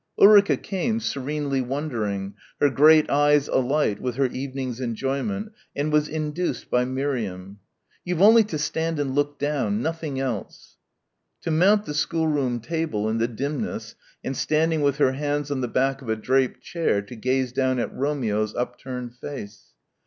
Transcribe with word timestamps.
Ulrica 0.17 0.57
came, 0.57 0.99
serenely 0.99 1.61
wondering, 1.61 2.33
her 2.59 2.71
great 2.71 3.07
eyes 3.11 3.47
alight 3.47 4.01
with 4.01 4.15
her 4.15 4.25
evening's 4.25 4.79
enjoyment 4.81 5.51
and 5.75 5.91
was 5.93 6.07
induced 6.07 6.71
by 6.71 6.83
Miriam. 6.85 7.59
"You've 8.03 8.23
only 8.23 8.43
to 8.45 8.57
stand 8.57 8.97
and 8.97 9.13
look 9.13 9.37
down 9.37 9.83
nothing 9.83 10.19
else." 10.19 10.77
To 11.41 11.51
mount 11.51 11.85
the 11.85 11.93
schoolroom 11.93 12.61
table 12.61 13.07
in 13.09 13.19
the 13.19 13.27
dimness 13.27 13.93
and 14.23 14.35
standing 14.35 14.81
with 14.81 14.97
her 14.97 15.11
hands 15.11 15.51
on 15.51 15.61
the 15.61 15.67
back 15.67 16.01
of 16.01 16.09
a 16.09 16.15
draped 16.15 16.61
chair 16.61 17.03
to 17.03 17.15
gaze 17.15 17.51
down 17.51 17.77
at 17.77 17.93
Romeo's 17.93 18.55
upturned 18.55 19.13
face. 19.13 19.75